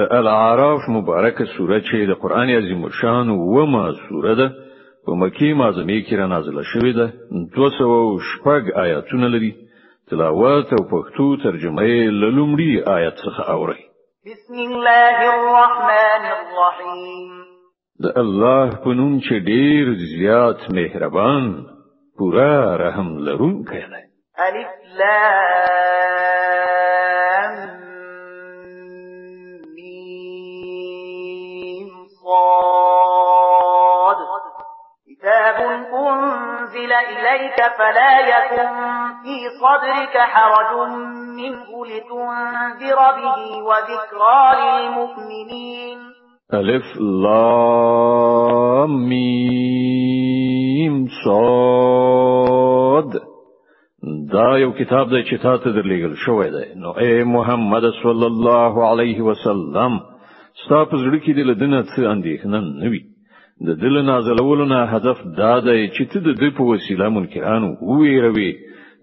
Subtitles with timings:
[0.00, 4.48] الاعراف مبارکه سوره چې د قران عظیم شان اوومه سوره ده
[5.06, 7.06] په مکی معظمه کې را نازله شوې ده.
[7.56, 9.52] 200 شپږ آیاتونه لري.
[10.10, 13.82] تلاوت او پښتو ترجمه یې لومړی آیت څخه اوري
[14.26, 17.30] بسم الله الرحمن الرحیم.
[18.04, 19.84] د الله په نوم چې ډیر
[20.16, 21.44] زیات مهربان
[22.18, 24.04] پورا رحم لرونکی دی.
[24.46, 25.99] الف لام
[37.30, 38.68] إليك فلا يكن
[39.22, 40.72] في صدرك حرج
[41.36, 45.98] منه لتنذر به وذكرى للمؤمنين.
[46.54, 46.86] ألف
[47.24, 50.94] لام میم
[51.24, 53.10] صاد.
[54.32, 56.66] دا یو کتاب دی چې تاسو درلېږل شوی دی.
[56.80, 59.92] نو ای محمد صلی الله علیه وسلم
[60.64, 63.02] ستاسو زړه کې له دې نه څه اندېښنه نه وي.
[63.68, 68.52] د دل نازلولو نه هدف دا دی چې ته د دې په وسیله منکرانو وویروي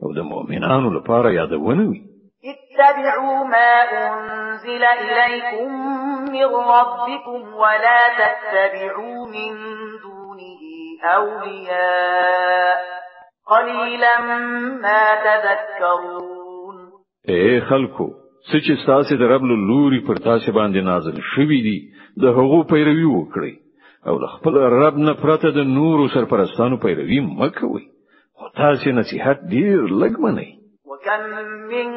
[0.03, 2.01] او د مؤمنانو لپاره یادونه وي.
[2.53, 5.69] اتبعوا ما أنزل إليكم
[6.33, 9.51] من ربكم ولا تتبعوا من
[10.03, 10.61] دونه
[11.15, 12.77] أولياء
[13.51, 14.15] قليلا
[14.81, 16.75] ما تذكرون
[17.33, 18.09] اے خلکو
[18.51, 21.77] سچ ستاسو د رب لوري پر تاسو باندې نازل شوی دی
[22.25, 23.66] د هغو پیروي وکړئ
[24.05, 27.85] او خپل رب نه پرته د نورو سرپرستانو پیروي مکوئ
[28.37, 30.49] خو تاسو نصيحت ډېر لږ منئ.
[30.85, 31.21] وكم
[31.71, 31.87] من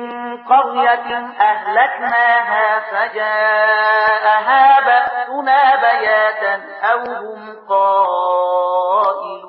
[0.51, 1.11] قرية
[1.51, 6.55] أهلكناها فجاءها بأسنا بياتا
[6.92, 9.41] أو هم قائلون.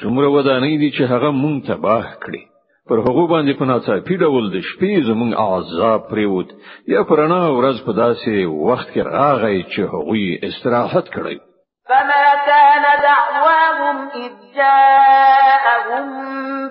[0.00, 2.42] څومره ودانې دي چې هغه مونږ تباه کړی
[2.88, 6.48] پر هغه باندې په ناڅاپي ډول د شپې زمونږ عذاب پریوت
[6.94, 8.34] یا په رڼا ورځ په داسې
[8.68, 11.36] وخت کې راغی چې هغه استراحت کړی.
[11.88, 16.06] فما كان دعواهم إذ جاءهم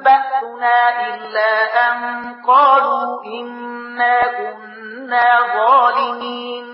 [0.07, 1.51] بأسنا إلا
[1.87, 1.97] أن
[2.47, 3.07] قالوا
[3.39, 6.65] إنا كنا ظالمين.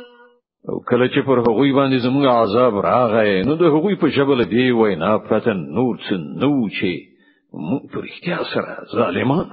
[0.69, 4.45] او کله چې پر هغوی باندې زموږ عذاب راغی نو د هغوی په خوله له
[4.45, 7.10] دې وینا پرته نور څه نو چې
[7.53, 9.47] موږ په رښتیا سره ظالمان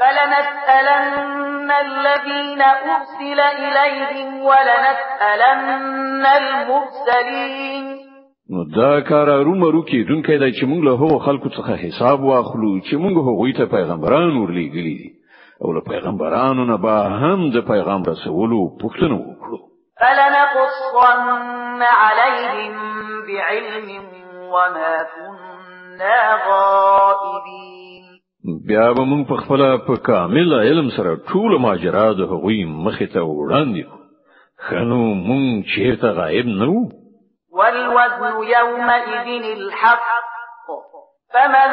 [0.00, 7.84] فلنسألن الذين أرسل إليهم ولنسألن المرسلين.
[8.50, 12.94] نو دا کار رومرو کېدونکی دی چې موږ له هغو خلکو څخه حساب واخلو چې
[12.94, 15.10] موږ هغوی ته پیغمبران ورلېږلي دي.
[15.62, 19.58] او له پیغمبرانو نه به هم د پیغام رسولو پوښتنه وکړو.
[20.00, 22.74] فلنقصن عليهم
[23.26, 23.88] بعلم
[24.52, 25.59] وما كنا
[26.46, 28.04] غائبين
[28.68, 33.20] بیا به موږ په خپل په کامل علم سره ټول ماجرا د هغوی مخې ته
[33.20, 33.84] وړاندې
[34.68, 35.44] خنو موږ
[35.74, 36.82] چیرته غایب نه وو؟
[37.58, 40.08] والوزن يومئذ الحق
[41.32, 41.70] فمن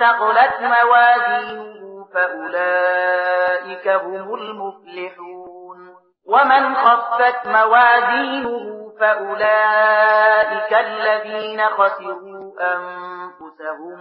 [0.00, 5.78] ثقلت موازينه فأولئك هم المفلحون
[6.26, 8.60] ومن خفت موازينه
[9.00, 13.98] فأولئك الذين خسروا أنفسهم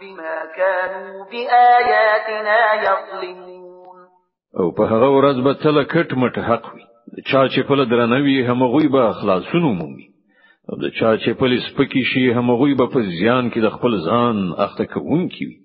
[0.00, 3.98] بما كانوا بآياتنا يظلمون.
[4.60, 6.84] او په هغه ورځ به تلل کټ مټ حق وي.
[7.30, 10.08] چا چې پله درنه وي همغوی به خلاصون ومومي.
[10.68, 14.36] او د چا چې پله سپکه شي همغوی به په زیان کې د خپل ځان
[14.58, 15.58] اخته کوونکی وي.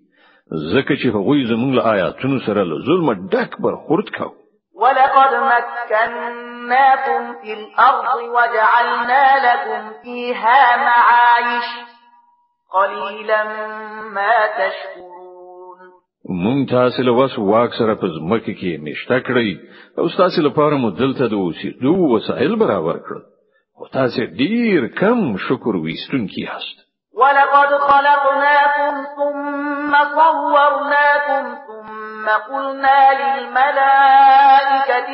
[0.73, 4.37] ځکه چې هغوی زموږ له آیاتونو سره له ظلم ډک برخورد کاوه.
[4.81, 11.97] ولقد مكناكم في الأرض وجعلنا لكم فيها معايش
[12.73, 13.44] قليلا
[14.16, 15.79] ما تشكرون.
[16.29, 19.51] مونږ تاسو له وس واک سره په ځمکه کې نشته کړی.
[19.97, 23.23] أو تاسو لپاره مو دلته د اوسېدو وسایل برابر کړل.
[23.78, 26.78] أو تاسو ډیر کم شکر ویستونکي یاست
[27.19, 35.09] ولقد خلقناكم ثم صورناكم ثم قلنا للملائكة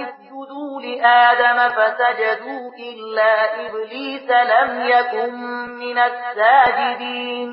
[0.53, 3.31] اسجدوا لآدم فسجدوا إلا
[3.65, 5.33] إبليس لم يكن
[5.79, 7.49] من الساجدين.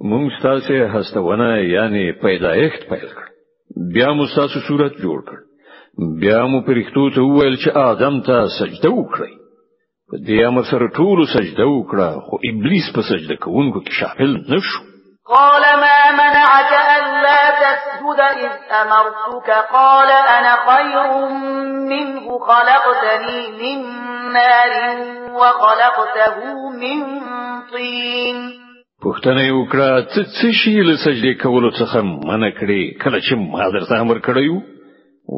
[0.00, 3.26] مونږ ستاسو هستونه یعنی پیدایښت پیل کړ.
[3.94, 5.38] بیا مو ستاسو صورت جوړ کړ.
[6.20, 9.34] بیا مو پرښتو ته وویل چې آدم ته سجده وکړئ
[10.10, 14.93] په دې امر سره ټول سجده وکړه خو ابلیس په سجده کوونکو کې شامل نشو
[15.26, 21.28] قال ما منعك ألا تسجد إذ أمرتك؟ قال أنا خير
[21.88, 23.78] منه خلقتني من
[24.32, 24.72] نار
[25.32, 26.36] وخلقته
[26.70, 27.20] من
[27.72, 28.64] طين.
[29.04, 31.96] پوښتنه وکړه څه څه شی له سجدې کولو څخه
[32.28, 34.62] منع کړي کله چې ما درته أمر کړیو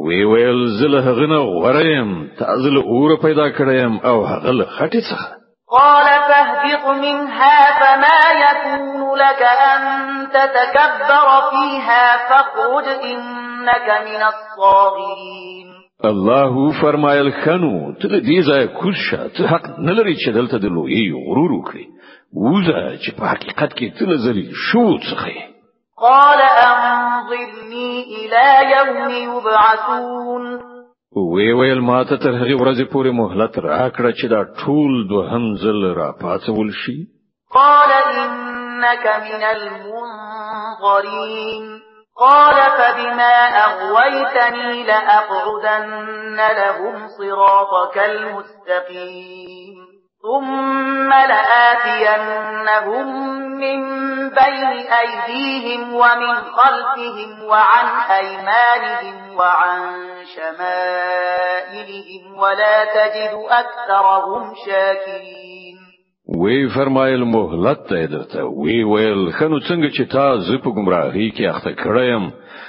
[0.05, 5.46] وی ویل زله غنه غوریم تازل اور پیدا کړم أو هغه له خټې څخه.
[5.69, 9.81] قال فاهبط منها فما يكون لك أن
[10.29, 15.67] تتكبر فيها فاخرج إنك من الصاغرين.
[16.05, 21.11] الله فرمایل خنو ته دې ځای کوشه ته حق نه لري چې دلته د لوی
[21.27, 21.85] غرور وکړي
[22.33, 25.31] وزه چې په حقیقت کې تل زری شو څخه
[25.97, 28.47] قال أنظرني إلى
[28.77, 30.76] يوم يبعثون.
[31.15, 35.95] وی ویل ما ته تر هغه ورځې پورې مهلت راکړه چې دا ټول دوهم ځل
[35.95, 37.07] را پاتول شي.
[37.51, 40.83] قال إنك من المنظرين.
[42.17, 49.75] قال فبما أغويتني لأقعدن لهم صراطك المستقيم.
[50.21, 53.07] ثم لآتينهم
[53.57, 53.79] من
[54.29, 65.77] بين أيديهم ومن خلفهم وعن أيمانهم وعن شمائلهم ولا تجد أكثرهم شاكرين.
[66.35, 68.41] وی فرمایل مهلت ته درته.
[68.43, 72.23] وی ویل خنو څنګه چې تا زه په گمراهی کې اخته کړم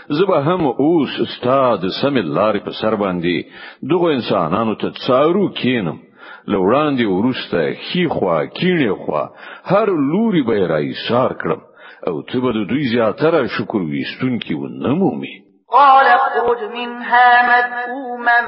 [0.08, 3.44] زه به هم اوس ستا د سمې لارې په سر باندې
[3.90, 5.99] دغه انسانانو ته څارو کې کینم.
[6.48, 9.25] له وړاندې وروسته ښي خوا کیڼې خوا
[9.64, 11.61] هر لوري به را ایسار کړم.
[12.06, 18.40] او ته به دوی زیاتره شکر ایستونکي ونه مومي قال اخرج منها مذءوما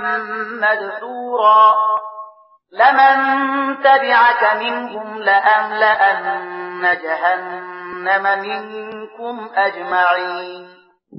[0.62, 1.74] مدحورا.
[2.72, 3.16] لمن
[3.76, 10.66] تبعك منهم لأملأن جهنم منكم أجمعين.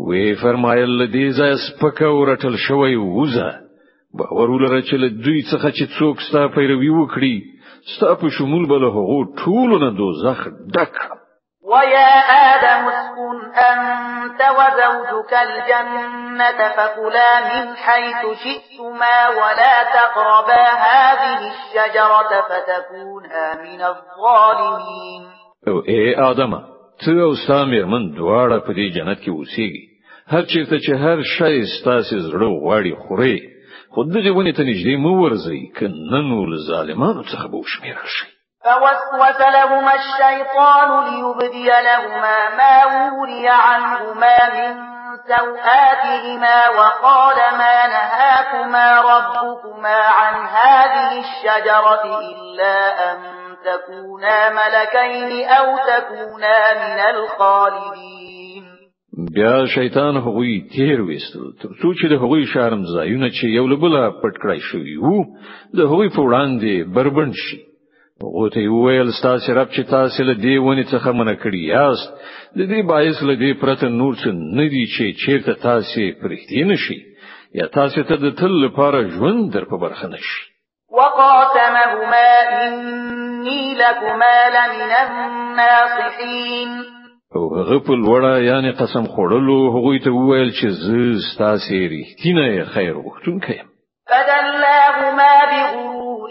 [0.08, 3.52] وی فرمایل دې ځای سپک او رټل شوی وزه.
[4.14, 4.96] باور ولره چې
[5.26, 7.36] دوی څخه چې څوک ستا پیروي وکړي
[7.96, 11.21] ستا په شمول به له هغه ټولو نه دوزخ ډک
[11.72, 12.12] ويا
[12.52, 13.38] آدم اسكن
[13.72, 25.24] أنت وزوجك الجنة فكلا من حيث شئتما ولا تقربا هذه الشجرة فتكونا من الظالمين.
[25.68, 26.52] او اے آدم
[27.06, 29.84] ته او ستا میرمن دواړه په دې جنت کې اوسېږي
[30.28, 33.38] هر چیرته چې هر شی ستاسو زړه غواړي خوري
[33.94, 39.42] خود دغه ونی ته نږدې مو ورځي کنه نو ظالمانو څخه به وشمیرل شي فوسوس
[39.42, 42.76] لهما الشيطان ليبدي لهما ما
[43.20, 44.92] وري عنهما من
[45.28, 53.18] سوآتهما وقال ما نهاكما ربكما عن هذه الشجرة إلا أن
[53.66, 58.64] تكونا ملكين أو تكونا من الخالدين.
[59.36, 63.85] بیا شیطان هغوی تېر ایستل تر څو چې د هغوی شرم ځایونه چې یو له
[63.85, 65.26] بله پټ کړای شوی وو
[65.78, 67.71] د هغوی په وړاندې بربند شي.
[68.24, 72.10] هغه ته ویل ستاسو رب چې تاسو له دی ونی څخه منع کړی یاست.
[72.58, 77.00] د دې باعث له دې پرته نور څه نه دی چې چیرته تاسو پرېږدي نشي
[77.60, 80.42] یا تاسو ته د تل لپاره ژوند در په برخه نشي
[80.98, 82.30] وقاسمهما
[82.68, 86.72] إني لكما لمن الناصحين.
[87.36, 92.98] او هغه په لوړه یعنی قسم خوړلو هغه ته وویل چې زه ستاسو ریښتینه خیر
[92.98, 93.71] وختونکی یم
[94.08, 96.30] فدلاهما بغرور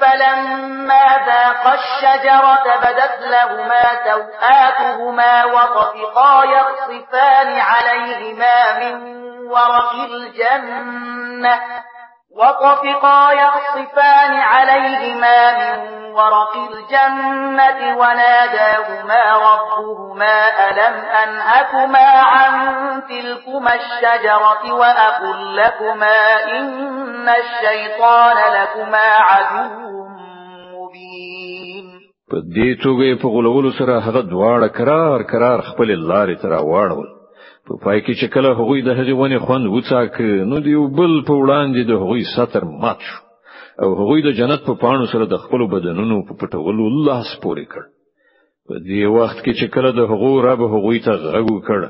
[0.00, 11.60] فلما ذاقا الشجرة بدت لهما سوآتهما وطفقا يخصفان عليهما من ورق الجنة
[12.36, 20.36] وطفقا يخصفان عليهما من ورق الجنة وناداهما ربهما
[20.68, 22.52] ألم أنهكما عن
[23.08, 26.18] تلكما الشجرة وأقل لكما
[26.58, 30.08] إن الشيطان لكما عدو
[30.74, 31.86] مبين.
[32.30, 37.17] په دې توګه په غلولو سره هغه دواړه قرار قرار خپلې لارې ته را واړول
[37.68, 40.20] په پای کې چې کله هغوی د هغې ونې خوند وڅاکه
[40.50, 43.18] نو د یو بل په وړاندې د هغوی ستر مات شو.
[43.82, 47.82] او هغوی د جنت په پاڼو سره د خپل بدنونو په پټولو لاس پورې کړ.
[48.68, 51.80] په دې وخت کې چې کله د هغو رب هغوی ته غږ وکړ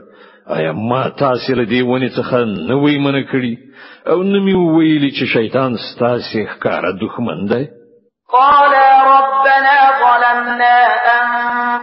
[0.57, 2.37] آیا ما تاسو له دې ونې څخه
[2.69, 3.55] نه وی منع کړی
[4.11, 7.65] او نه می ویلي چې شیطان ستاسو ښکارا دښمن دی؟
[8.35, 8.75] قال
[9.09, 10.75] ربنا ظلمنا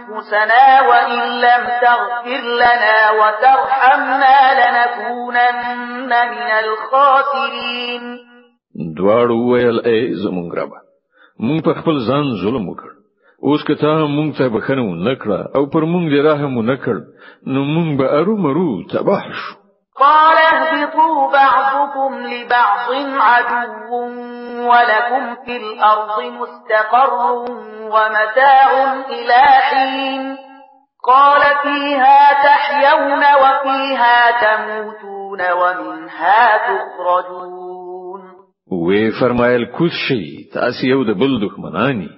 [0.06, 8.04] أنفسنا وإن لم تغفر لنا وترحمنا لنكونن من الخاسرين.
[8.96, 10.72] دواړو ویل ای زمونږ رب
[11.40, 12.90] مونږ په خپل ځان ظلم وکړ.
[13.42, 16.96] اوس که ته مونږ ته بخښنه ونکړې او پر مونږ رحم ونکړې
[17.46, 19.65] نو مونږ به ارو مرو تباہ شو.
[19.98, 22.88] قال اهبطوا بعضكم لبعض
[23.20, 23.92] عدو
[24.70, 27.14] ولكم في الأرض مستقر
[27.94, 28.70] ومتاع
[29.10, 30.36] إلى حين
[31.06, 38.22] قال فيها تحيون وفيها تموتون ومنها تخرجون.
[38.86, 42.08] وی فرمایل کوز شي تاسو یو د بل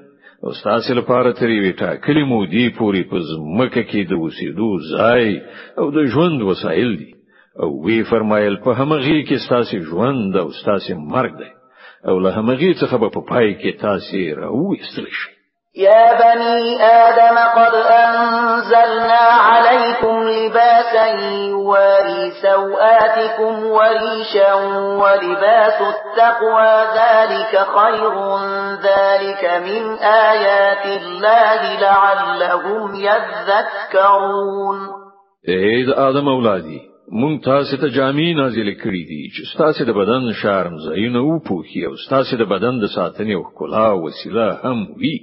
[0.44, 5.40] او تاسو لپاره ترې یوې ټاکلې مودې پورې په ځمکه کې د اوسېدو ځای
[5.78, 7.17] او د ژوند وسایل دي.
[7.62, 11.50] او وی فرمایل په همغه کې تاسو ژوند او تاسو مرګ دی
[12.08, 15.38] او له همغه څخه په پای کې تاسو راوېستل شي
[15.78, 21.06] يا بني آدم قد أنزلنا عليكم لباسا
[21.48, 24.54] يواري سوآتكم وريشا
[25.02, 28.14] ولباس التقوى ذلك خير
[28.82, 34.78] ذلك من آيات الله لعلهم يذكرون
[35.86, 40.74] د آدم اولادي مونږ تاسو ته جامې نازل کړې دي چې تاسو د بدن شارم
[40.86, 45.16] زینو او پوښي او تاسو د بدن د ساتنې او ښکلا وسیله هم وي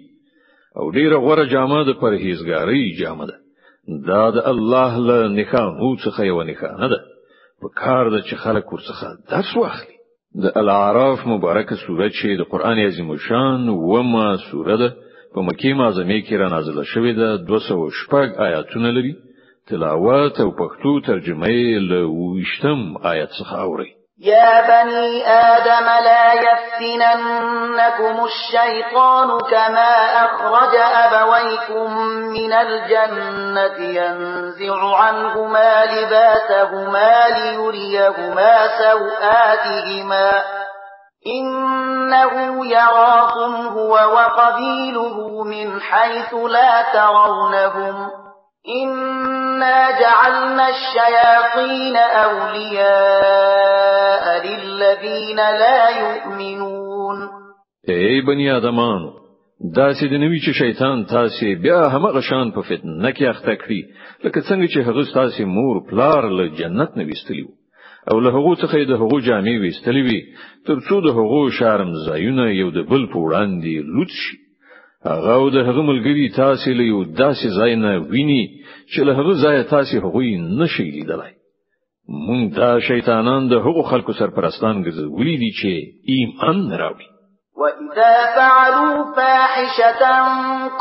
[0.77, 3.38] او ډیره غوره جامه د پرهیزګاری جامه ده
[4.08, 7.00] دا د الله له نښانو څخه یو نښانه ده
[7.62, 9.98] په کار ده چې خلک ورڅخه درس واخلي
[10.44, 14.89] د الاعراف مبارکه سوره چې د قران عظیم شان ومه سوره ده
[15.34, 19.13] په مکه معظمه کې را نازله شوې ده 200 آیاتونه لري
[19.69, 29.39] تلاوت أو پښتو ترجمه له وشتم آیت څخه اوري يا بني آدم لا يفتننكم الشيطان
[29.39, 29.93] كما
[30.25, 40.43] أخرج أبويكم من الجنة ينزع عنهما لباسهما ليريهما سوآتهما.
[41.27, 48.25] إنه يراكم هو وقبيله من حيث لا ترونهم.
[48.69, 51.95] إنا جعلنا الشياطين
[52.25, 53.45] أولياء
[54.45, 57.17] للذين لا يؤمنون.
[57.88, 59.10] اے بنی آدمانو
[59.75, 63.81] دا چې د نوی چې شیطان تاسو بیا همغه شان په فتنه کې اخته کړی
[64.24, 67.50] لکه څنګه چې هغه تاسو مور پلار له جنت نه وستلیو
[68.12, 70.19] او له هغه څخه د هغه جامې وستلی وي
[70.67, 74.36] ترڅو د هغه شرم زایونه یو د بل په وړاندې لوټ شي
[75.08, 78.44] هغه د هغه ملګری تاسو له یو داسې ځای نه ویني
[78.92, 80.22] چې له هغه ځای تاسو هغه
[80.62, 81.34] نشي لیدلای
[82.28, 85.72] مونږ دا شیطانان د هغو خلکو سرپرستان ګرځولي دي چې
[86.14, 87.08] ایمان نه راوړي.
[87.62, 90.04] وَإِذَا فَعَلُوا فَاحِشَةً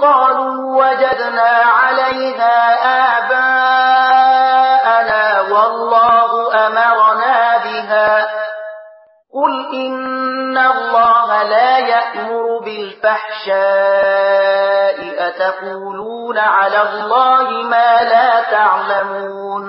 [0.04, 2.56] قَالُوا وَجَدْنَا عَلَيْهَا
[3.18, 4.44] آبَاءَنَا
[5.52, 6.30] وَاللَّهُ
[6.66, 8.08] أَمَرَنَا بِهَا
[9.36, 9.52] قُلْ
[9.84, 13.56] إِنَّ اللَّهَ لَا يَأْمُرُ بِالْفَحْشَاءِ
[15.28, 19.64] أَتَقُولُونَ عَلَى اللَّهِ مَا لَا تَعْلَمُونَ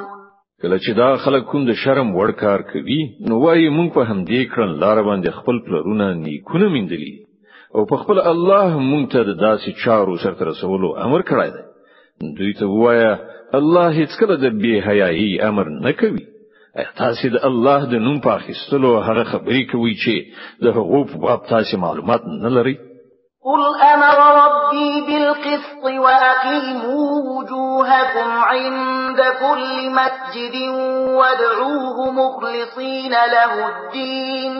[0.61, 4.41] کله چې دا خلک کوم د شرم وړ کار کوي نو وایي مونږ په همدې
[4.53, 7.15] کړن لار باندې خپل پلرونه نیکونه میندلي
[7.75, 11.63] او په خپله الله مونږ ته د داسې چارو سره رسولو امر کړی دی.
[12.37, 13.11] دوی ته وایا
[13.59, 16.25] الله هیڅ کله د بی حیايي امر نه کوي
[16.75, 20.15] تاسو د الله د نوم په اخیستلو هغه خبرې کوي چې
[20.63, 22.75] د حقوق په تاسو معلومات نه لري
[23.45, 23.63] قل
[23.93, 30.55] أمر ربي بالقسط وأقيموا وجوهكم عند كل مسجد
[31.19, 34.53] وادعوه مخلصين له الدين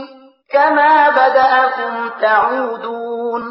[0.53, 3.41] كما بدأكم تعودون.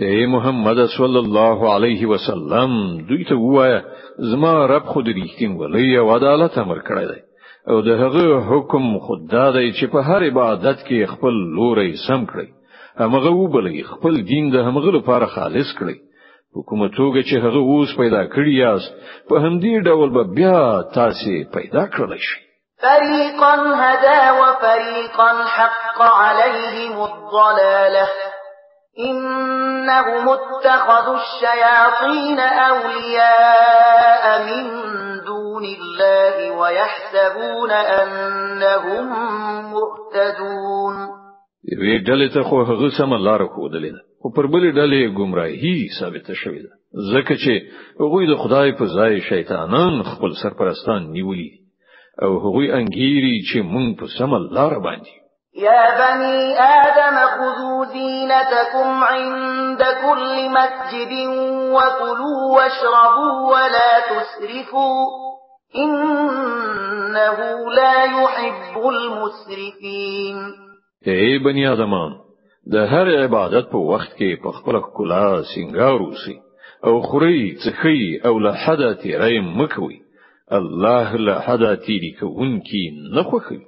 [0.00, 2.70] اے محمد صلی الله علیه وسلم
[3.08, 3.80] دوی ته وایا
[4.18, 7.29] زما رب خود ریښتین ولې أو عدالت أمر کړی دی.
[7.68, 12.48] او د هغه حکم خدا دی چې په هر عبادت کې خپل لوري سم کړی
[13.00, 15.96] همغه وبلې خپل دین د همغه لپاره خالص کړی
[16.56, 18.92] حکومتوګه چې هغه اوس پیدا کړی یاست
[19.28, 20.60] په همدې ډول به بیا
[20.94, 22.40] تاسو پیدا کړلی شئ.
[22.82, 28.08] فريقا هدى وفريقا حق عليهم الضلاله
[28.98, 34.64] إنهم اتخذوا الشياطين أولياء من
[35.60, 39.06] دون الله ويحسبون أنهم
[39.72, 41.08] مهتدون.
[41.80, 44.00] وی ډلې ته خو هغه سم لار خودلې ده.
[44.22, 46.72] خو پر بلې ډلې گمراهي ثابت شوې ده.
[47.12, 47.54] ځکه چې
[48.00, 51.50] هغه د خدای په ځای شیطانان خپل سرپرستان نیولي.
[52.22, 55.20] او هغه انګيري چې مونږ په سم لار باندې
[55.54, 61.12] يا بني آدم خذوا زينتكم عند كل مسجد
[61.74, 65.29] وكلوا واشربوا ولا تسرفوا.
[65.76, 67.38] إنه
[67.74, 70.36] لا يحب المسرفين.
[71.06, 72.12] اے بنی آدمان
[72.72, 76.00] د هر عبادت په وخت کې په خپل ښکلا سنگار
[76.84, 79.98] او خورئ څښئ او له حده تېری مکوئ
[80.52, 82.84] الله له حدا تیری کوونکی
[83.14, 83.58] نه خوخي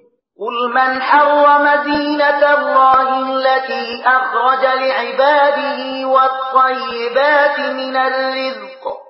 [0.43, 9.02] قل من حرم زينة الله التي أخرج لعباده والطيبات من الرزق.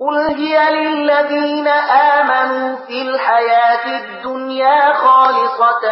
[0.00, 1.68] قل هي للذين
[2.18, 5.84] آمنوا في الحياة الدنيا خالصة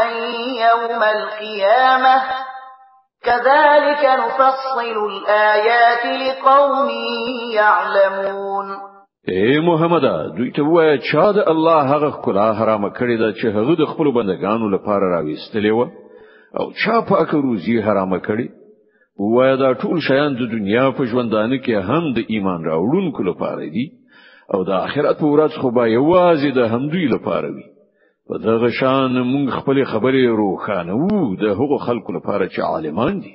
[0.68, 2.22] يوم القيامة
[3.24, 6.88] كذلك نفصل الآيات لقوم
[7.54, 8.76] يعلمون
[9.28, 10.04] اے محمد
[10.36, 14.10] دوی ته وای چا د الله هغه ښکلا حرام کړی دا چې هغه د خپل
[14.18, 15.84] بندگانو لپاره راويستلی وه
[16.60, 18.46] او چا پاک روزي حرام کړی
[19.20, 23.86] وای دا ټول شیان د دنیا په ژوندانه کې هم د ایمان راوړونکو لپاره دي
[24.54, 27.66] او د آخرت په ورځ خو به یوازې د همدوی لپاره وي.
[28.28, 33.34] په دغه شان موږ خپل خبرې روښانه وو د هغو خلکو لپاره چې عالمان دي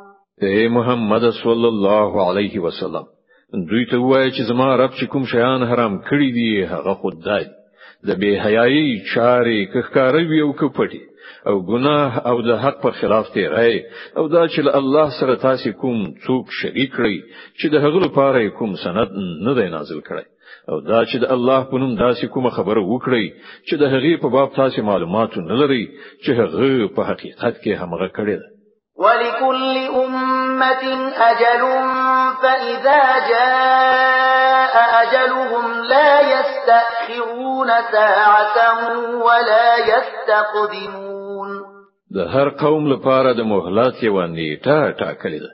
[0.49, 3.09] اے محمد صلی الله علیه وسلم
[3.71, 7.43] دوی ته وایي چې زما رب چې کوم شیان حرام کړی دي هغه خدای
[8.09, 11.01] د بے حیايي چارې کخکاروي او کپټي
[11.49, 13.75] او ګناه او د حق پر خلاف تیرای
[14.17, 17.17] او دا چې الله سره تاسو کوم څوک شریک کړی
[17.59, 19.19] چې د هغه لپاره کوم سند
[19.49, 20.25] نه دی نازل کړی
[20.69, 23.25] او دا چې د الله په نوم داسې کومه خبره وکړي
[23.67, 25.83] چې د هغې په باب تاسو معلومات نه لري
[26.23, 28.50] چې هغه په حقیقت کې همغه کړی دی
[28.97, 30.83] ولكل أمة
[31.29, 31.61] أجل
[32.41, 38.57] فإذا جاء أجلهم لا يستأخرون ساعة
[39.25, 41.49] ولا يستقدمون.
[42.15, 45.51] د هر قوم لپاره د مهلت یو نیټه ټاکلې ده.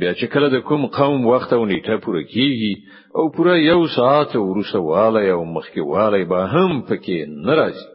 [0.00, 2.74] بیا چې کله د کوم قوم وخت او نیټه پوره کیږي
[3.16, 7.93] او پوره یو ساعت وروسته واله او مخکې واله به هم پکې ناراضي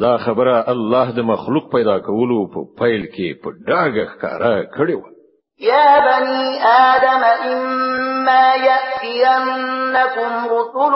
[0.00, 5.02] دا خبره الله د مخلوق پیدا کولو په پیل کې په ډاګه ښکارا کړې و
[5.60, 10.94] يا بني آدم إما يأتينكم رسل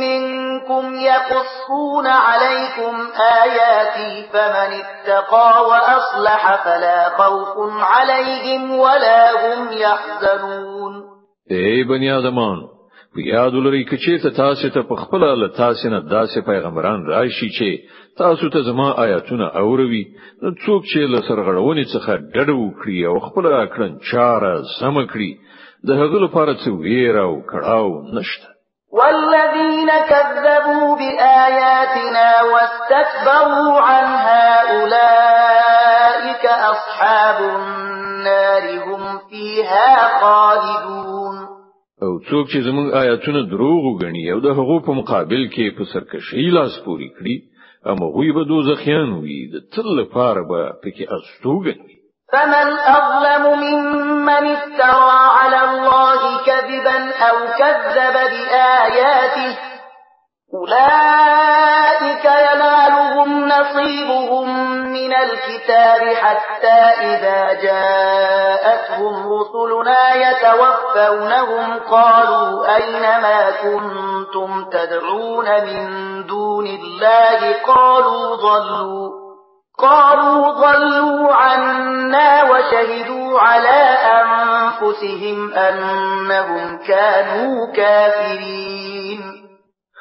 [0.00, 2.94] منكم يقصون عليكم
[3.42, 11.04] آياتي فمن اتقى وأصلح فلا خوف عليهم ولا هم يحزنون
[11.50, 12.75] اے بني آدمان
[13.18, 17.70] یاد لري چې تاسو ته په خپله له تاسو نه داسې پیغمبران راشي چې
[18.18, 20.04] تاسو ته زما آیاتونه اوروي
[20.42, 25.30] نو څوک چې له سرغړونې څخه ډډه وکړي او خپل کړن چاره سم کړي
[25.86, 28.48] د هغه لپاره څه ویره او کړهو نشته.
[28.98, 41.15] والذين كذبوا بآياتنا واستكبروا عنها أولئك أصحاب النار هم فيها خالدون
[42.04, 46.48] او څوک چې زموږ آیاتونه دروغ وګڼي او د هغو په مقابل کې په سرکشي
[46.56, 47.36] لاس پوري کړي
[47.90, 51.96] هماغوی به دوزخیان وي د تل لپاره به پکې استوګن وي
[52.32, 59.50] فمن أظلم ممن افترى على الله كذبا أو كذب بآياته
[60.54, 64.48] أولئك ينالهم نصيبهم
[64.92, 75.86] من الكتاب حتى إذا جاءتهم رسلنا يتوفونهم قالوا أين ما كنتم تدعون من
[76.26, 79.26] دون الله قالوا ضلوا
[79.78, 88.95] قالوا ضلوا عنا وشهدوا على أنفسهم أنهم كانوا كافرين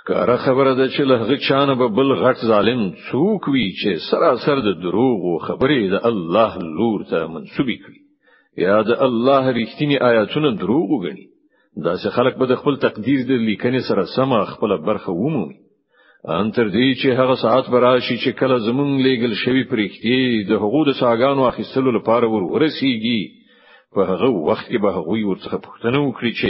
[0.07, 4.59] کاره خبره ده چې له هغه چانه به بل غټ ظالم څوک وي چې سراسر
[4.65, 7.99] د دروغ او خبرې د الله لور ته منسوبې کړي.
[8.65, 11.25] یا د الله رښتینی آیاتونه دروغ وګڼي.
[11.85, 15.57] دا چې خلک به د خپل تقدیر د لیکنې سره سم خپل برخه ومومي.
[16.37, 20.87] ان تر دې چې هغه ساعت براشي چې کله زمونږ لېګل شوی پرېښتې د هغو
[21.01, 23.21] ساګانو اخیستلو لپاره ور ورسیږي
[23.95, 26.49] په هغه وخت کې به هغه ورڅخه پوښتنه وکړي چې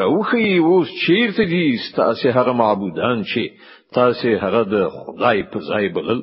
[0.00, 1.64] راوخی اوس چیرته دي؟
[2.00, 3.42] تاسو هغه معبودان چې
[3.98, 6.20] تاسو هغه د خدای په ځای بلل.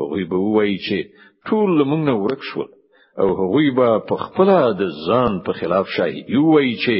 [0.00, 0.98] هغه به وایي چې
[1.46, 2.68] ټول موږ نه ورک شول.
[3.20, 4.48] او هغه به په خپل
[4.80, 6.96] د ځان په خلاف شاهدي وایي چې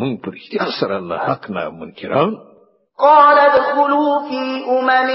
[0.00, 2.32] موږ پر اختیار سره الله حق نه منکران.
[3.00, 4.40] قال ادخلوا في
[4.76, 5.10] أمم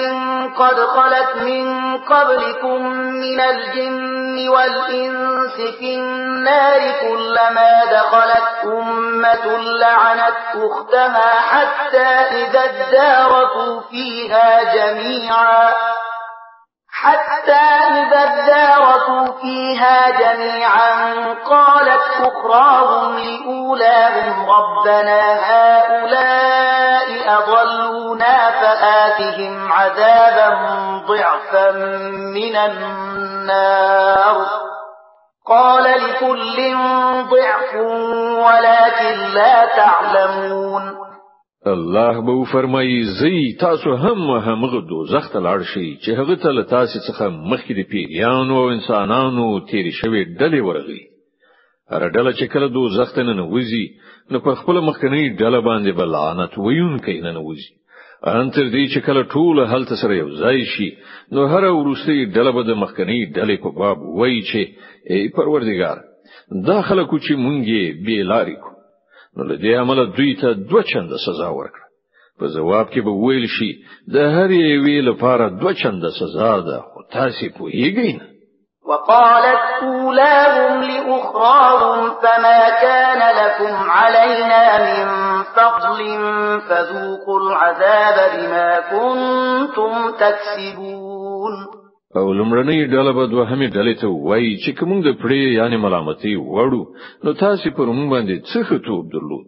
[0.59, 1.65] قد خلت من
[1.97, 2.79] قبلكم
[3.23, 4.14] من الجن
[4.49, 12.07] والإنس في النار كلما دخلت أمة لعنت أختها حتى
[12.41, 15.73] إذا اداركوا فيها جميعا
[16.91, 17.61] حتى
[18.01, 21.15] إذا اداركوا فيها جميعا
[21.49, 25.19] قالت أخراهم لأولاهم ربنا
[25.51, 30.49] هؤلاء أضلوا آخرتهم عذابا
[31.07, 31.71] ضعفا
[32.33, 34.45] من النار.
[35.47, 36.57] قال لكل
[37.29, 37.75] ضعف
[38.45, 41.05] ولكن لا تعلمون.
[41.67, 46.63] الله به فرمایي زی تاسو هم همغه دوزخ ته لاړ شئ چې هغه ته له
[46.63, 51.14] تاسو څخه مخکې د پیریانو او انسانانو تیری شوی ډلې ورغی
[51.93, 53.85] هر ډله چې کله دوزخ ته نه وځي
[54.31, 57.73] نو په خپل مخکنی ډله باندې بل لعنت ویون کوي نه وځي
[58.33, 60.89] ان تر دې چې کله ټول هلت سره یو ځای شي
[61.37, 64.61] نو هر ورستي ډله به د مخکنی ډلې په باب وایي چې
[65.11, 65.97] ای پروردګار
[66.67, 68.71] دا خلکو چې مونږه بې لارې کو
[69.35, 71.85] نو له دې عمله دوی ته دوه چنده سزا ورکړه.
[72.39, 73.71] په جواب کې به ویل شي
[74.13, 78.27] د هر یوې لپاره دوه چنده سزا ده خو تاسو پوهیږئ نه
[78.87, 85.07] وقالت أولاهم لأخراهم فما كان لكم علينا من
[85.57, 85.99] فضل
[86.67, 91.53] فذوقوا العذاب بما كنتم تكسبون.
[92.15, 96.83] او لمړنۍ ډله به دوهمې ډلې ته وایي چې کوم د پړې یعنی ملامتي وړو
[97.23, 99.45] نو تاسو پر موږ باندې څه خطوب درلود؟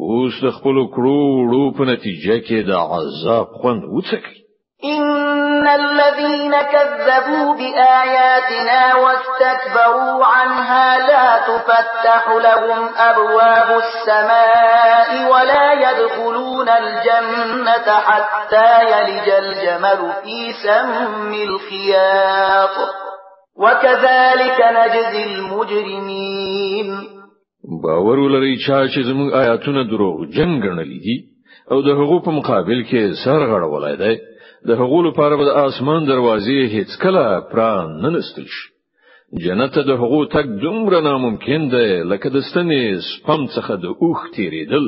[0.00, 4.43] اوس د خپل کړو وړو په نتیجه کې د عذاب خوند وڅکئ.
[4.82, 18.70] إن الذين كذبوا بآياتنا واستكبروا عنها لا تفتح لهم أبواب السماء ولا يدخلون الجنة حتى
[18.92, 22.76] يلج الجمل في سم الخياط
[23.58, 26.88] وكذلك نجزي المجرمين
[28.06, 30.16] ولري چې آیاتونه دروغ
[31.72, 34.16] او د هغو په مقابل کې سر غړولای
[34.68, 38.66] د هغو لپاره به د اسمان دروازې هیڅ کله پران نه نستل شي.
[39.44, 44.86] جنت د هغو تک دومره ناممکن ده لکه د ستنې سپم څخه د اوښ تیریدل.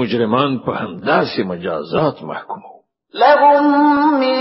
[0.00, 2.72] مجرمان په همداسې مجازات محکومو.
[3.14, 3.64] لهم
[4.20, 4.38] من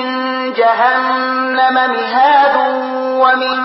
[0.59, 2.55] جهنم مهاد
[3.23, 3.57] ومن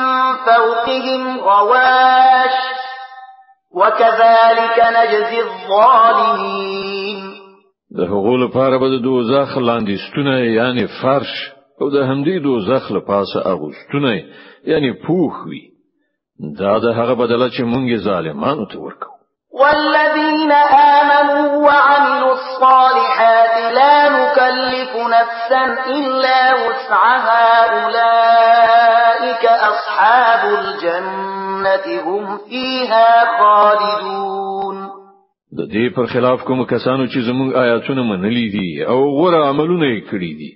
[0.46, 2.56] فوقهم غواش
[3.74, 6.85] وكذلك نجزي الظالمين
[7.98, 11.32] د هغو لپاره به د دوزخ لاندې ستونه یعنی فرش
[11.80, 14.10] او د همدې دوزخ لپاسه اغوستونه
[14.72, 15.64] یعنی پوخ وي.
[16.60, 19.10] دا د هغه بدله چې مونږ ظالمانو ته ورکو
[19.60, 25.64] والذين آمنوا وعملوا الصالحات لا نكلف نفسا
[25.96, 34.55] إلا وسعها أولئك أصحاب الجنة هم فيها خالدون
[35.52, 40.00] د دې پر خلاف کوم کسانو چې زموږ آیاتونه منلي دي أو غوړه عملونه یې
[40.10, 40.52] کړی دي.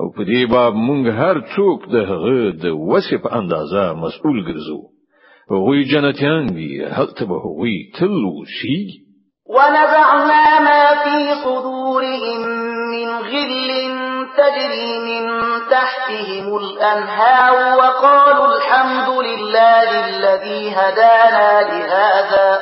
[0.00, 4.80] أو په دې باب موږ هر څوک د هغه د وسې په اندازه مسؤل ګرځو.
[5.52, 8.80] هغوی جنتیان دي هلته به هغوی تل وشي
[9.46, 12.40] ونزعنا ما في صدورهم
[12.94, 13.70] من غل
[14.36, 15.24] تجري من
[15.70, 22.61] تحتهم الأنهار وقالوا الحمد لله الذي هدانا لهذا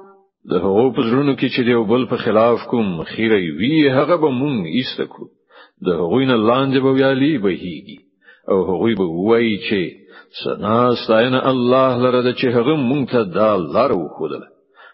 [0.50, 4.30] د هغو په زړونو کې چې دیو بل په خلاف کوم خیره وی هغه به
[4.40, 5.26] مونږ ایسته کړو
[5.86, 7.98] د هغوی نه لاندې به ویالي بهيږي
[8.50, 9.80] او هغوی به وایي چې
[10.42, 14.48] سنا ستاینه الله لره د چې هغه مونږ ته دا لار وخدله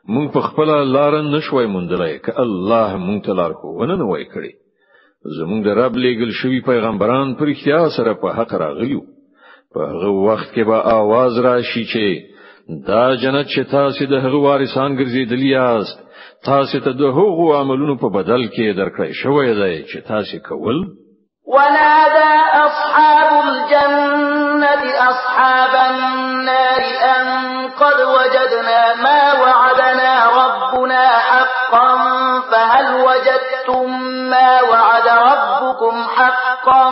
[0.09, 4.53] مونږ په خپل لار نشوي مونډلای ک الله مونږ ته لار خو ونه وای کړی
[5.39, 9.03] زمونږ د رب لېګل شوی پیغمبران پر اختیار سره په حق راغلیو
[9.73, 12.05] په هغه وخت کې به आवाज راشي چې
[12.68, 16.00] دا جنت چې تاسو د هغه وارثان ګرځیدلی یاست
[16.46, 20.78] تاسو ته د هغو عملونو په بدل کې درکړی شوی دی چې تاسو کول.
[21.48, 22.34] ونادى
[22.66, 26.82] أصحاب الجنة أصحاب النار
[27.16, 27.28] أن
[27.82, 31.88] قد وجدنا ما وعدنا ربنا حقا
[32.52, 34.00] فهل وجدتم
[34.30, 36.84] ما وعد ربكم حقا؟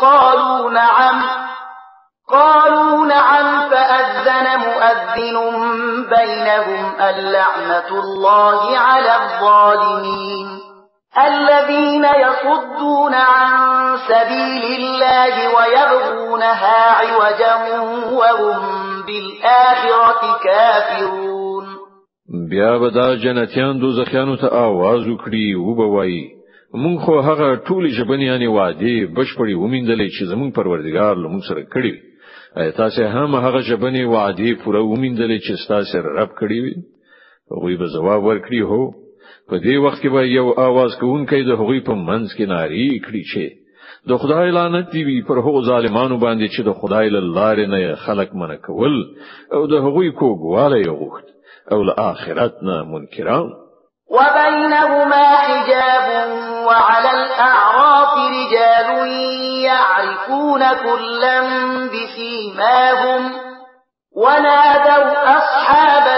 [0.00, 1.47] قالوا نعم.
[7.17, 10.47] بينهم اللعنة الله على الظالمين
[11.17, 17.55] الذين يصدون عن سبيل الله ويبغونها عوجا
[18.11, 18.61] وهم
[19.07, 21.65] بالآخرة كافرون
[22.49, 27.89] بیا به دا جنتیان دوزخیانو ته आवाज وکړي او به وایي مونږ خو هغه ټولې
[27.97, 32.13] ژبنیانې وعده بشپړې ومیندلې چې زمونږ پروردګار لمون سره کړی وي
[32.77, 36.75] تاسو هم هغه ژبنې وعده پوره ومیندلې چې تاسو رب کړی وي
[37.51, 38.83] هغه به جواب ورکړي هو
[39.49, 43.23] په دې وخت کې به یو आवाज کوونکی د هغوی په منځ کې ناری کړی
[43.31, 43.43] چې
[44.09, 48.29] د خدای لعنت دی پر هغو ظالمانو باندې چې د خدای له لارې نه خلق
[48.41, 48.95] منع کول
[49.53, 51.25] او د هغوی کوګواله یغوخت
[51.71, 53.47] او له آخرت نه منکران
[54.15, 56.07] وبينهما حجاب
[56.67, 58.89] وعلى الأعراف رجال
[59.69, 61.39] يعرفون كلا
[61.93, 63.31] بسيماهم
[64.15, 66.16] ونادوا أصحاب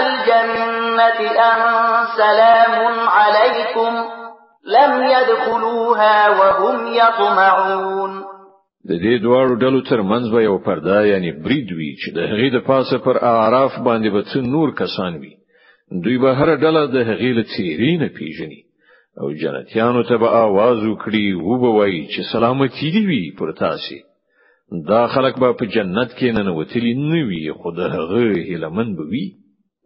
[1.00, 1.60] الجنة أن
[2.16, 3.92] سلام عليكم
[4.76, 8.12] لم يدخلوها وهم يطمعون
[8.88, 12.58] د دې دواړو ډلو ترمنځ به یو پرده یعنی برید وی چې د هغې د
[12.66, 15.34] پاسه پر اعراف باندې به څو نور کسان وي
[16.04, 18.60] دوی به هر ډله د هغې له چیرې نه پیژني
[19.20, 23.98] او جنتیانو ته به आवाज وکړي او به وایي چې سلامتی دی وي پر تاسو
[24.90, 29.04] دا خلک به په جنت کې نه نوتلی نه وي خو د هغه هلمن به
[29.12, 29.26] وي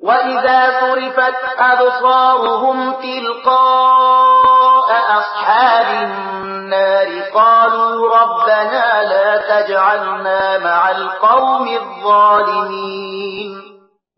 [0.03, 13.51] وَإِذَا صُرِفَتْ أَبْصَارُهُمْ تِلْقَاءَ أَصْحَابِ النَّارِ قَالُوا رَبَّنَا لَا تَجْعَلْنَا مَعَ الْقَوْمِ الظَّالِمِينَ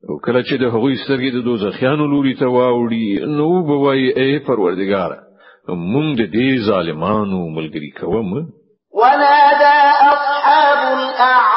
[0.09, 4.39] او کله چې د هغوی سترګې د دوزخیانو لوري ته واوړي نو به وایي ای
[4.47, 5.11] پروردګار
[5.93, 8.29] مونږ د دې ظالمانو ملګری کوم؟
[8.93, 9.77] ونادى
[10.11, 11.56] أصحاب الأعراف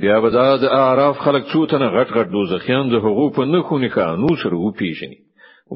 [0.00, 3.78] بیا به دا د اعراف خلک څو تنه غټ غټ دوزخیان د حقوق په نخو
[3.84, 5.18] نکانو سره وپیژني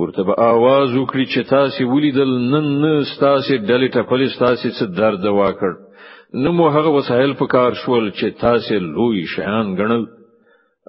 [0.01, 2.93] ورته به आवाज وکړي چې تاسو ولیدل نن نه
[3.27, 5.73] تاسو ډلې ته پولیس تاسو څه درد واکړ
[6.43, 10.05] نو مو هغه وسایل په کار شول چې تاسو لوی شیان ګڼل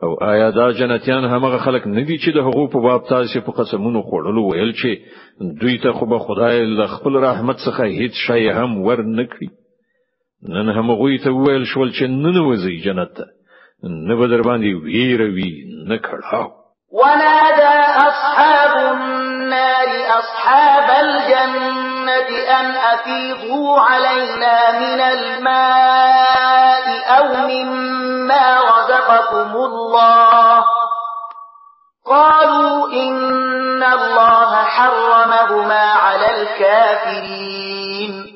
[0.03, 4.01] او آیا دا جنتیان همغه خلک ندي چې د حقوق په باب تاسو په قسمونو
[4.01, 4.91] خوړلو ویل چې
[5.61, 9.49] دوی ته خو به خدای له خپل رحمت څخه هیڅ شی هم ور نکړي
[10.48, 13.24] نن هم غوی ته ویل شول چې نن وځي جنت ته.
[13.82, 16.50] نه به در باندې ویروي نه کړهاو.
[16.92, 17.76] ونادى
[18.08, 22.28] أصحاب النار أصحاب الجنة
[22.60, 26.86] أن أفيضوا علينا من الماء
[27.18, 30.64] أو مما رزقكم الله.
[32.06, 38.35] قالوا إن الله حرمهما على الكافرين.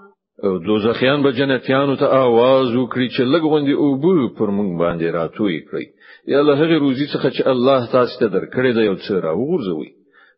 [0.44, 5.60] او دوزخیان به جنتیانو ته आवाज وکړي چې لګوندي او بو پر مونږ باندې راتوي
[5.68, 5.86] کړی
[6.32, 9.90] یا له هغه روزي څخه چې الله تاسو ته درکړي دی یو څه راوغورځوي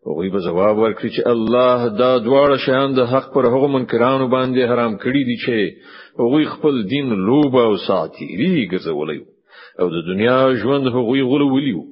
[0.06, 4.70] هغه به جواب ورکړي چې الله دا دواړه شیان د حق پر هغه منکرانو باندې
[4.70, 5.56] حرام کړی دي چې
[6.22, 9.20] هغه خپل دین لوب او ساتيري ګرځولای
[9.80, 11.82] او د دنیا ژوند هغه غولولیو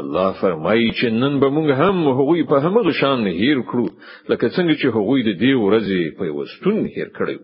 [0.00, 3.86] الله فرمایي چې نن به موږ هم هغوی په همغه شان هیر کړو
[4.30, 7.38] لکه څنګه چې هغوی د دې ورځې په وستون هیر کړو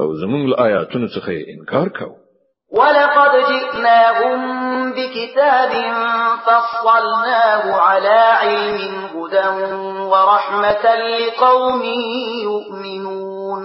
[0.00, 2.18] او زموږ له آیاتونو څخه انکار کاوه.
[2.78, 4.40] ولقد جئناهم
[4.96, 5.72] بكتاب
[6.46, 9.48] فصلناه على علم هدى
[10.12, 11.82] ورحمة لقوم
[12.48, 13.62] يؤمنون.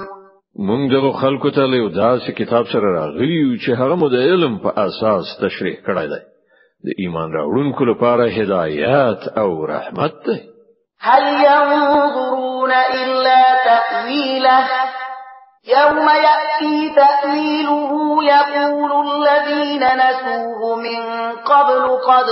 [0.68, 4.70] مونږ دغه خلکو ته له داسې کتاب سره راغلی چې هغه مو د علم په
[4.86, 6.33] اساس تشریح کړی دی
[6.86, 10.40] د ایمان راوړونکو لپاره هدایت أو رحمت دی.
[11.02, 14.68] هل ينظرون إلا تأويله؟
[15.68, 22.26] يوم يأتي تأويله يقول الذين نسوه من قبل قد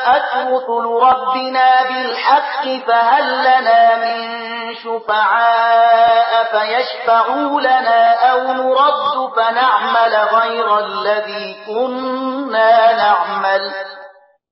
[0.00, 4.28] جاءت رسل ربنا بالحق فهل لنا من
[4.74, 13.72] شفعاء فيشفعوا لنا أو نرد فنعمل غير الذي كنا نعمل؟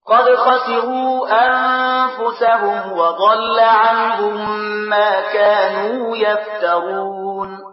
[0.08, 4.50] قد خسروا أنفسهم وضل عنهم
[4.88, 7.67] ما كانوا يفترون.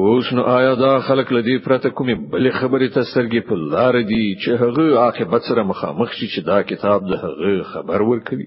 [0.00, 4.36] اوس نو آیا دا خلک لدی پرته کومې بلې خبرې ته سترګې په لار دي
[4.42, 8.46] چې هغه عاقبت سره مخامخ شي چې دا کتاب د هغه خبر ورکوي؟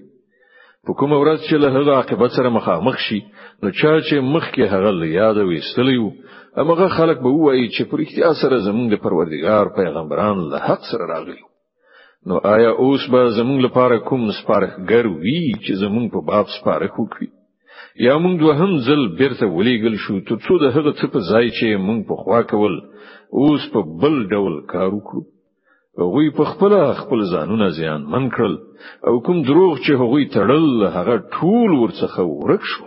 [0.86, 3.20] په کوم ورځ چې له هغه عاقبت سره مخامخ شي
[3.62, 6.10] نو چا چې مخکې هغه یاد وېستلیو
[6.56, 11.10] هغه خلک به وایي چې پر اختیار سره زمونږ د پروردگار پیغمبران له حق سره
[11.14, 11.42] راغلي
[12.26, 17.28] نو آیا اوس به زمونږ لپاره کوم سپارښتګر وي چې زمونږ په باب سپارښت وکړي
[18.04, 22.00] یا موږ دوهم ځل بیرته ولېګل شو ترڅو د هغه څه په ځای چې موږ
[22.08, 22.74] په خوا کول
[23.40, 25.22] اوس په بل ډول کار وکړو.
[26.00, 28.54] هغوی په خپل خپل ځانونه زیان من کړل
[29.08, 32.86] او کوم دروغ چې هغوی تړل هغه ټول ورڅخه ورک شو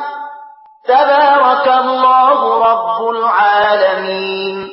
[0.87, 4.69] تبارك الله رب العالمين.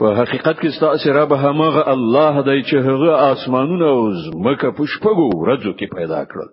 [0.00, 5.26] په حقیقت کې ستاسو رب همغه الله دی چې هغه اسمانونه او زمکه په شپږو
[5.42, 6.50] ورځو کې پیدا کړل.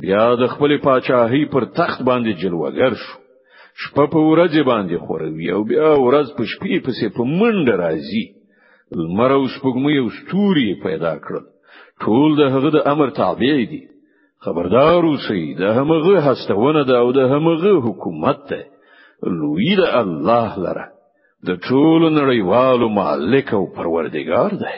[0.00, 3.18] بیا د خپل پاچاهي پر تخت باندې جلوګر شو.
[3.82, 8.24] شپه په ورځ باندې خوروي او بیا ورځ په شپې پسې په منډه راځي.
[9.00, 11.44] لمر او سپوږمۍ او ستوري پیدا کړل.
[12.02, 13.82] ټول د هغه د امر تابع دي
[14.44, 18.62] خبردار اوسئ د همغه هستونه ده او د همغه حکومت ده.
[19.40, 20.86] لوی د الله لره.
[21.46, 24.72] د ټول نړیوالو مالک او پروردگار ده.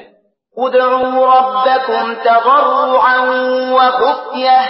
[0.66, 3.18] ادعوا ربكم تضرعا
[3.76, 4.62] وخفيه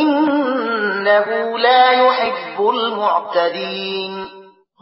[0.00, 1.28] انه
[1.66, 4.14] لا يحب المعتدين.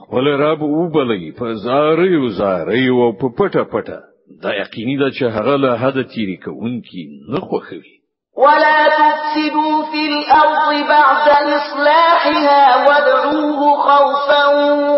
[0.02, 3.98] خپل رب وبلې په زاري او زاري او په پټه پټه.
[4.42, 7.91] دا یقیني ده چې هغه له حد تیری کوونکی نه خوښوي
[8.36, 14.46] ولا تفسدوا في الأرض بعد إصلاحها وادعوه خوفا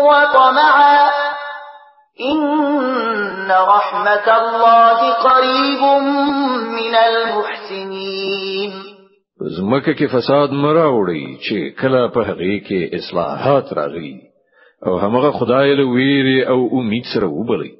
[0.07, 1.09] وطمعا.
[2.31, 5.81] إن رحمة الله قريب
[6.71, 8.71] من المحسنين.
[9.57, 14.19] زمکه کې فساد مراوړي چې کله په هغه کې اصلاحات راغلي.
[14.87, 17.71] أو همغه خدای له ویری أو امید سره وبلي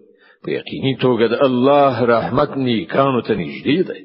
[0.44, 4.05] په یقیني توګه د الله رحمت نیکانو ته نږدې دی.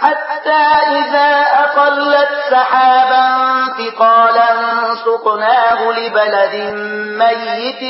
[0.00, 0.64] حتى
[0.98, 1.30] إذا
[1.64, 3.28] أقلت سحابا
[3.78, 4.50] ثقالا
[5.04, 6.54] سقناه لبلد
[7.18, 7.82] ميت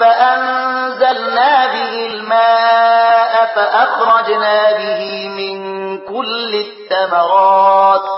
[0.00, 5.56] فأنزلنا به الماء فأخرجنا به من
[5.98, 8.08] كل الثمرات.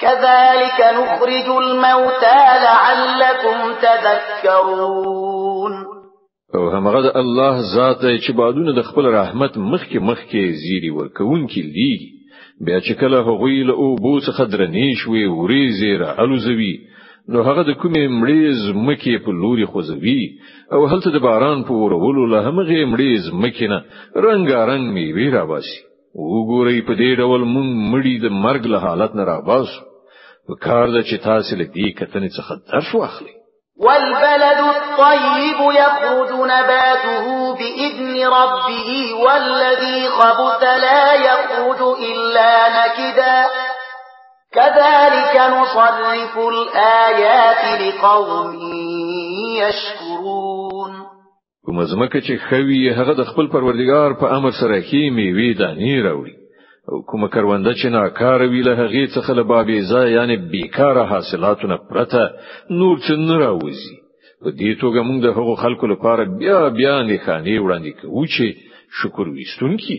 [0.00, 5.74] كذلك نخرج الموتى لعلكم تذكرون.
[6.54, 12.13] او همغه الله ذات چې بادونه د خپل رحمت مخکې مخکې زیری ورکوونکې لیږي.
[12.60, 16.74] بیا چې کله هغوی له اوبو څخه درنې شوې وریځې را الوزوي
[17.32, 20.22] نو هغه د کومې مړې زمکه په لوري خوځوي
[20.74, 23.78] او هلته د باران په ورولو له همغه مړې زمکه نه
[24.24, 25.80] رنگارنګ میوي را باسي
[26.14, 29.80] وګورئ په دې ډول مونږ مړی د مرګ له حالت نه را باسو
[30.48, 30.52] د
[31.08, 33.34] چې تاسو له دې کتنې څخه درس واخلئ
[33.78, 43.46] والبلد الطيب يخرج نباته بإذن ربه والذي خبث لا يخرج إلا نكدا.
[44.52, 48.60] كذلك نصرف الآيات لقوم
[49.58, 50.92] يشكرون.
[51.66, 56.43] کوم زمکه چې خوي هغه د خپل پروردگار په أمر سره کې میوي دانی راوړي.
[56.86, 62.30] کوم کرونده چې ناکار وی له هغه څخه له بابي ځای یعنی بیکاره حاصلاتونه پرته
[62.70, 63.94] نور څه نه راوځي.
[64.42, 68.46] په دې توګه موږ د هغو خلکو لپاره بیا بیا نه خاني وړاندې کوو چې
[69.02, 69.98] شکر وستونکي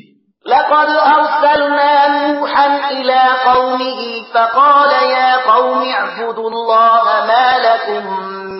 [0.54, 4.02] لقد أرسلنا نوحا إلى قومه
[4.34, 8.04] فقال يا قوم اعبدوا الله ما لكم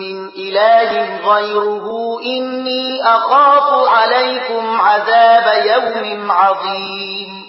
[0.02, 0.90] من إله
[1.28, 1.86] غيره
[2.34, 7.45] إني أخاف عليكم عذاب يوم عظيم.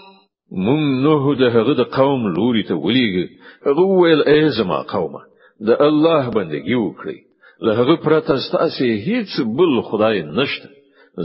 [0.52, 3.26] موږ نوح د هغه د قوم لوري ته ولېږي
[3.68, 5.22] هغه ویل ای زما قومه
[5.68, 7.18] د الله بندگی وکړئ
[7.66, 10.70] له هغه پرته ستاسو هیڅ بل خدای نشته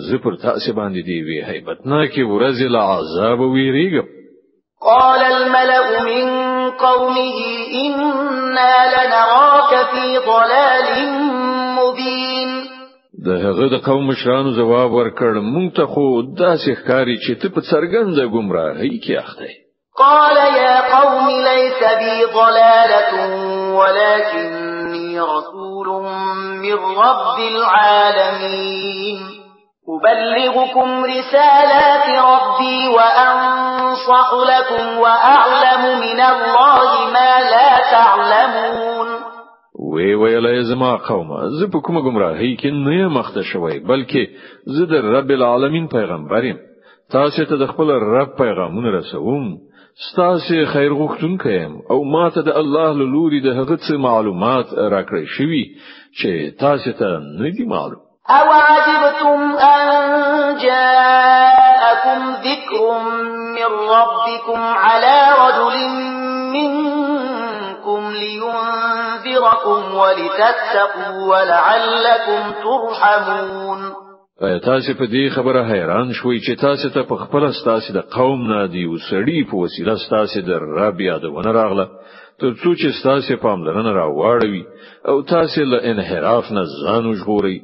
[0.06, 4.08] زه پر تاسو باندې د یوې هیبتناکي ورځ له عذاب ویریږم
[4.90, 6.26] قال الملأ من
[6.70, 7.36] قومه
[7.82, 10.88] إنا لنراك في ضلال
[13.26, 16.06] د هغه د قوم مشرانو جواب ورکړ مونږ ته خو
[16.44, 19.48] داسې ښکاری چې ته په څرګنده گمراهۍ کې اخته
[20.02, 23.12] قال يا قوم ليس بي ضلالة
[23.78, 25.88] ولكني رسول
[26.64, 29.18] من رب العالمين.
[29.94, 38.91] أبلغكم رسالات ربي وأنصح لكم وأعلم من الله ما لا تعلمون.
[39.90, 44.22] وی ویلې زما قومه زه په کومه گمراهۍ کې نه مخته شوی بلکې
[44.74, 46.58] زه د رب العالمین پیغمبر یم.
[47.14, 49.46] تاسو ته د خپل رب پیغامونه رسوم.
[50.08, 55.24] ستاسو خیر غوښتونکی یم او ماته د الله له لوري د هغه څه معلومات راکړی
[55.36, 55.64] شوی
[56.18, 56.30] چې
[56.64, 57.08] تاسو ته
[57.40, 58.02] نه دي معلوم.
[58.38, 59.40] او عجبتم
[59.72, 62.82] ان جاءكم ذكر
[63.56, 65.76] من ربكم على رجل
[66.54, 67.11] منكم
[68.12, 73.92] لينذركم ولتتقوا ولعلكم ترحمون
[74.42, 78.40] ایا تاسو په دې خبره حیران شوي چې تاسو ته په خپل ستاسو د قوم
[78.52, 81.86] نه د یو سړي په وسیله ستاسو د رب یادونه راغله
[82.40, 84.64] تر څو چې ستاسو پاملرنه راوړوي
[85.08, 87.58] او تاسو له انحراف نه ځان وژغوري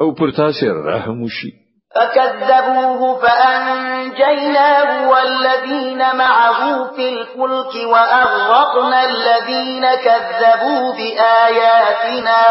[0.00, 1.52] او پر تاسو رحم وشي
[1.94, 12.42] فكذبوه فأنجيناه والذين معه في الفلك وأغرقنا الذين كذبوا بآياتنا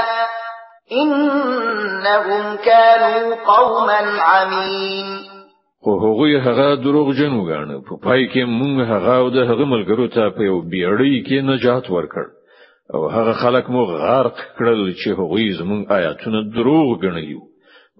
[0.91, 5.33] إنهم كانوا قوما عمين.
[5.83, 10.07] خو هغوی هغه دروغ جن وګاڼه په پای کې مونږ هغه أو د هغه ملګرو
[10.15, 12.25] ته په یو بیړۍ کې نجات ورکړ.
[12.93, 17.53] او هغه خلک مو غرق کړل چې هغوی زمونږ آیاتونه دروغ ګڼي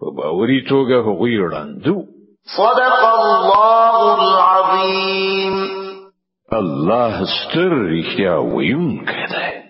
[0.04, 1.96] په باوري توګه هغوی وړاندو
[2.58, 5.56] صدق الله العظیم.
[6.52, 9.63] الله ستر رښتیا ویونکی دی.